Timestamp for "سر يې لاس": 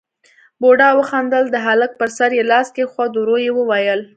2.17-2.67